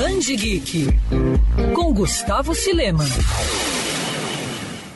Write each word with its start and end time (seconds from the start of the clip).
Band 0.00 0.20
Geek 0.20 0.86
com 1.74 1.92
Gustavo 1.92 2.54
Silema. 2.54 3.04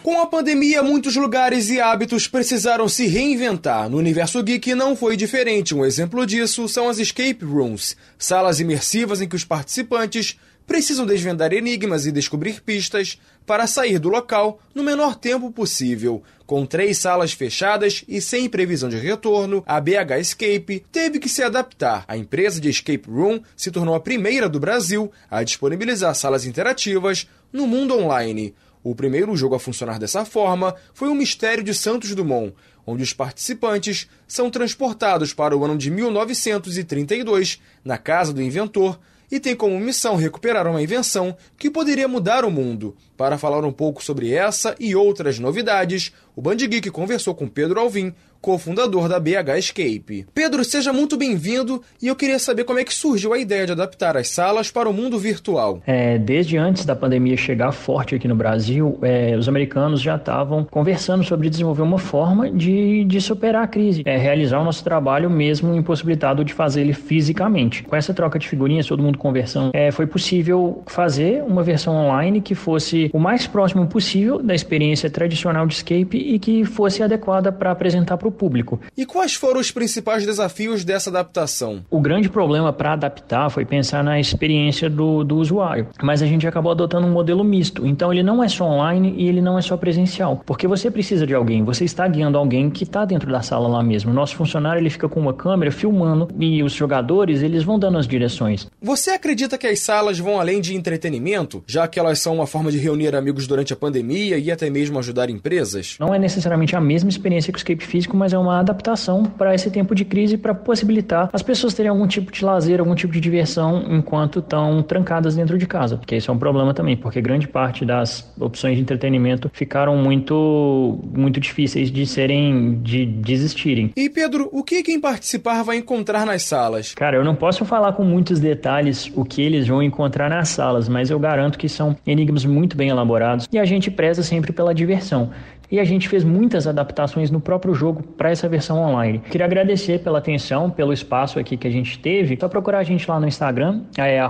Com 0.00 0.20
a 0.20 0.26
pandemia, 0.26 0.80
muitos 0.80 1.16
lugares 1.16 1.70
e 1.70 1.80
hábitos 1.80 2.28
precisaram 2.28 2.88
se 2.88 3.08
reinventar. 3.08 3.90
No 3.90 3.96
universo 3.96 4.40
geek 4.44 4.76
não 4.76 4.94
foi 4.94 5.16
diferente. 5.16 5.74
Um 5.74 5.84
exemplo 5.84 6.24
disso 6.24 6.68
são 6.68 6.88
as 6.88 7.00
escape 7.00 7.44
rooms, 7.44 7.96
salas 8.16 8.60
imersivas 8.60 9.20
em 9.20 9.26
que 9.28 9.34
os 9.34 9.44
participantes 9.44 10.38
precisam 10.66 11.06
desvendar 11.06 11.52
enigmas 11.52 12.06
e 12.06 12.12
descobrir 12.12 12.62
pistas 12.62 13.18
para 13.46 13.66
sair 13.66 13.98
do 13.98 14.08
local 14.08 14.60
no 14.74 14.82
menor 14.82 15.16
tempo 15.16 15.50
possível. 15.50 16.22
Com 16.46 16.66
três 16.66 16.98
salas 16.98 17.32
fechadas 17.32 18.04
e 18.06 18.20
sem 18.20 18.48
previsão 18.48 18.88
de 18.88 18.96
retorno, 18.96 19.62
a 19.66 19.80
BH 19.80 20.20
Escape 20.20 20.84
teve 20.92 21.18
que 21.18 21.28
se 21.28 21.42
adaptar. 21.42 22.04
A 22.06 22.16
empresa 22.16 22.60
de 22.60 22.68
escape 22.68 23.08
room 23.08 23.40
se 23.56 23.70
tornou 23.70 23.94
a 23.94 24.00
primeira 24.00 24.48
do 24.48 24.60
Brasil 24.60 25.10
a 25.30 25.42
disponibilizar 25.42 26.14
salas 26.14 26.44
interativas 26.44 27.28
no 27.52 27.66
mundo 27.66 27.96
online. 27.96 28.54
O 28.84 28.94
primeiro 28.94 29.36
jogo 29.36 29.54
a 29.54 29.60
funcionar 29.60 29.98
dessa 29.98 30.24
forma 30.24 30.74
foi 30.92 31.08
o 31.08 31.14
Mistério 31.14 31.62
de 31.62 31.72
Santos 31.72 32.14
Dumont, 32.14 32.52
onde 32.84 33.02
os 33.02 33.12
participantes 33.12 34.08
são 34.26 34.50
transportados 34.50 35.32
para 35.32 35.56
o 35.56 35.64
ano 35.64 35.78
de 35.78 35.90
1932 35.90 37.60
na 37.84 37.96
casa 37.96 38.32
do 38.32 38.42
inventor 38.42 38.98
e 39.32 39.40
tem 39.40 39.56
como 39.56 39.80
missão 39.80 40.14
recuperar 40.14 40.66
uma 40.66 40.82
invenção 40.82 41.34
que 41.56 41.70
poderia 41.70 42.06
mudar 42.06 42.44
o 42.44 42.50
mundo. 42.50 42.94
Para 43.16 43.38
falar 43.38 43.64
um 43.64 43.72
pouco 43.72 44.04
sobre 44.04 44.30
essa 44.30 44.76
e 44.78 44.94
outras 44.94 45.38
novidades, 45.38 46.12
o 46.36 46.42
Band 46.42 46.56
Geek 46.56 46.90
conversou 46.90 47.34
com 47.34 47.48
Pedro 47.48 47.80
Alvim, 47.80 48.14
cofundador 48.42 49.08
da 49.08 49.20
BH 49.20 49.56
Escape. 49.56 50.26
Pedro, 50.34 50.64
seja 50.64 50.92
muito 50.92 51.16
bem-vindo 51.16 51.80
e 52.02 52.08
eu 52.08 52.16
queria 52.16 52.40
saber 52.40 52.64
como 52.64 52.80
é 52.80 52.84
que 52.84 52.92
surgiu 52.92 53.32
a 53.32 53.38
ideia 53.38 53.64
de 53.64 53.72
adaptar 53.72 54.16
as 54.16 54.28
salas 54.28 54.68
para 54.68 54.88
o 54.88 54.92
mundo 54.92 55.16
virtual. 55.16 55.80
É, 55.86 56.18
desde 56.18 56.58
antes 56.58 56.84
da 56.84 56.96
pandemia 56.96 57.36
chegar 57.36 57.70
forte 57.70 58.16
aqui 58.16 58.26
no 58.26 58.34
Brasil, 58.34 58.98
é, 59.00 59.36
os 59.36 59.48
americanos 59.48 60.00
já 60.00 60.16
estavam 60.16 60.64
conversando 60.64 61.22
sobre 61.22 61.48
desenvolver 61.48 61.82
uma 61.82 61.98
forma 61.98 62.50
de, 62.50 63.04
de 63.04 63.20
superar 63.20 63.62
a 63.62 63.66
crise, 63.68 64.02
é, 64.04 64.16
realizar 64.16 64.58
o 64.58 64.64
nosso 64.64 64.82
trabalho 64.82 65.30
mesmo 65.30 65.72
impossibilitado 65.76 66.44
de 66.44 66.52
fazer 66.52 66.80
ele 66.80 66.94
fisicamente. 66.94 67.84
Com 67.84 67.94
essa 67.94 68.12
troca 68.12 68.40
de 68.40 68.48
figurinhas, 68.48 68.86
todo 68.86 69.02
mundo 69.04 69.18
conversando, 69.18 69.70
é, 69.72 69.92
foi 69.92 70.06
possível 70.06 70.82
fazer 70.86 71.44
uma 71.44 71.62
versão 71.62 71.94
online 71.94 72.40
que 72.40 72.56
fosse 72.56 73.08
o 73.12 73.20
mais 73.20 73.46
próximo 73.46 73.86
possível 73.86 74.42
da 74.42 74.52
experiência 74.54 75.08
tradicional 75.08 75.64
de 75.64 75.74
escape 75.74 76.18
e 76.18 76.40
que 76.40 76.64
fosse 76.64 77.04
adequada 77.04 77.52
para 77.52 77.70
apresentar 77.70 78.16
para 78.16 78.26
o 78.26 78.31
público. 78.32 78.80
E 78.96 79.06
quais 79.06 79.34
foram 79.34 79.60
os 79.60 79.70
principais 79.70 80.26
desafios 80.26 80.84
dessa 80.84 81.10
adaptação? 81.10 81.84
O 81.90 82.00
grande 82.00 82.28
problema 82.28 82.72
para 82.72 82.94
adaptar 82.94 83.50
foi 83.50 83.64
pensar 83.64 84.02
na 84.02 84.18
experiência 84.18 84.88
do, 84.90 85.22
do 85.22 85.36
usuário, 85.36 85.88
mas 86.02 86.22
a 86.22 86.26
gente 86.26 86.46
acabou 86.46 86.72
adotando 86.72 87.06
um 87.06 87.12
modelo 87.12 87.44
misto. 87.44 87.86
Então 87.86 88.12
ele 88.12 88.22
não 88.22 88.42
é 88.42 88.48
só 88.48 88.64
online 88.64 89.14
e 89.16 89.28
ele 89.28 89.40
não 89.40 89.58
é 89.58 89.62
só 89.62 89.76
presencial, 89.76 90.42
porque 90.44 90.66
você 90.66 90.90
precisa 90.90 91.26
de 91.26 91.34
alguém, 91.34 91.64
você 91.64 91.84
está 91.84 92.06
guiando 92.08 92.38
alguém 92.38 92.70
que 92.70 92.84
está 92.84 93.04
dentro 93.04 93.30
da 93.30 93.42
sala 93.42 93.68
lá 93.68 93.82
mesmo. 93.82 94.12
Nosso 94.12 94.36
funcionário 94.36 94.80
ele 94.80 94.90
fica 94.90 95.08
com 95.08 95.20
uma 95.20 95.34
câmera 95.34 95.70
filmando 95.70 96.28
e 96.38 96.62
os 96.62 96.72
jogadores 96.72 97.42
eles 97.42 97.62
vão 97.64 97.78
dando 97.78 97.98
as 97.98 98.06
direções. 98.06 98.66
Você 98.80 99.10
acredita 99.10 99.58
que 99.58 99.66
as 99.66 99.80
salas 99.80 100.18
vão 100.18 100.40
além 100.40 100.60
de 100.60 100.74
entretenimento, 100.74 101.62
já 101.66 101.86
que 101.86 101.98
elas 101.98 102.18
são 102.18 102.34
uma 102.34 102.46
forma 102.46 102.70
de 102.70 102.78
reunir 102.78 103.14
amigos 103.14 103.46
durante 103.46 103.72
a 103.72 103.76
pandemia 103.76 104.38
e 104.38 104.50
até 104.50 104.70
mesmo 104.70 104.98
ajudar 104.98 105.30
empresas? 105.30 105.96
Não 105.98 106.14
é 106.14 106.18
necessariamente 106.18 106.76
a 106.76 106.80
mesma 106.80 107.10
experiência 107.10 107.52
que 107.52 107.58
o 107.58 107.60
escape 107.60 107.84
físico, 107.84 108.16
mas 108.22 108.32
é 108.32 108.38
uma 108.38 108.60
adaptação 108.60 109.24
para 109.24 109.52
esse 109.52 109.68
tempo 109.68 109.96
de 109.96 110.04
crise 110.04 110.36
para 110.36 110.54
possibilitar 110.54 111.28
as 111.32 111.42
pessoas 111.42 111.74
terem 111.74 111.90
algum 111.90 112.06
tipo 112.06 112.30
de 112.30 112.44
lazer, 112.44 112.78
algum 112.78 112.94
tipo 112.94 113.12
de 113.12 113.20
diversão 113.20 113.84
enquanto 113.88 114.38
estão 114.38 114.80
trancadas 114.80 115.34
dentro 115.34 115.58
de 115.58 115.66
casa. 115.66 115.96
Porque 115.96 116.14
isso 116.14 116.30
é 116.30 116.34
um 116.34 116.38
problema 116.38 116.72
também, 116.72 116.96
porque 116.96 117.20
grande 117.20 117.48
parte 117.48 117.84
das 117.84 118.32
opções 118.38 118.76
de 118.76 118.82
entretenimento 118.82 119.50
ficaram 119.52 119.96
muito 119.96 121.00
muito 121.12 121.40
difíceis 121.40 121.90
de 121.90 122.06
serem 122.06 122.80
de 122.80 123.04
desistirem. 123.04 123.90
E 123.96 124.08
Pedro, 124.08 124.48
o 124.52 124.62
que 124.62 124.84
quem 124.84 125.00
participar 125.00 125.64
vai 125.64 125.78
encontrar 125.78 126.24
nas 126.24 126.44
salas? 126.44 126.94
Cara, 126.94 127.16
eu 127.16 127.24
não 127.24 127.34
posso 127.34 127.64
falar 127.64 127.94
com 127.94 128.04
muitos 128.04 128.38
detalhes 128.38 129.10
o 129.16 129.24
que 129.24 129.42
eles 129.42 129.66
vão 129.66 129.82
encontrar 129.82 130.30
nas 130.30 130.50
salas, 130.50 130.88
mas 130.88 131.10
eu 131.10 131.18
garanto 131.18 131.58
que 131.58 131.68
são 131.68 131.96
enigmas 132.06 132.44
muito 132.44 132.76
bem 132.76 132.90
elaborados 132.90 133.48
e 133.52 133.58
a 133.58 133.64
gente 133.64 133.90
preza 133.90 134.22
sempre 134.22 134.52
pela 134.52 134.72
diversão 134.72 135.30
e 135.72 135.80
a 135.80 135.84
gente 135.84 136.06
fez 136.06 136.22
muitas 136.22 136.66
adaptações 136.66 137.30
no 137.30 137.40
próprio 137.40 137.74
jogo 137.74 138.02
para 138.02 138.30
essa 138.30 138.46
versão 138.46 138.78
online. 138.78 139.20
Queria 139.30 139.46
agradecer 139.46 140.00
pela 140.00 140.18
atenção, 140.18 140.68
pelo 140.68 140.92
espaço 140.92 141.38
aqui 141.38 141.56
que 141.56 141.66
a 141.66 141.70
gente 141.70 141.98
teve. 141.98 142.36
Só 142.38 142.46
procurar 142.46 142.80
a 142.80 142.82
gente 142.82 143.10
lá 143.10 143.18
no 143.18 143.26
Instagram, 143.26 143.84
é 143.96 144.20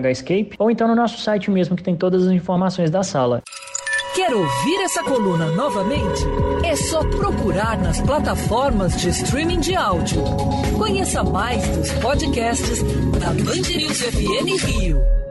@bhescape, 0.00 0.52
ou 0.60 0.70
então 0.70 0.86
no 0.86 0.94
nosso 0.94 1.20
site 1.20 1.50
mesmo 1.50 1.74
que 1.74 1.82
tem 1.82 1.96
todas 1.96 2.24
as 2.24 2.32
informações 2.32 2.88
da 2.88 3.02
sala. 3.02 3.42
Quer 4.14 4.32
ouvir 4.32 4.76
essa 4.84 5.02
coluna 5.02 5.46
novamente? 5.46 6.22
É 6.64 6.76
só 6.76 7.00
procurar 7.00 7.78
nas 7.78 8.00
plataformas 8.00 9.00
de 9.00 9.08
streaming 9.08 9.58
de 9.58 9.74
áudio. 9.74 10.22
Conheça 10.78 11.24
mais 11.24 11.66
dos 11.76 11.90
podcasts 11.94 12.82
da 13.18 13.28
Band 13.28 13.76
News 13.76 14.02
FM 14.02 14.64
Rio. 14.66 15.21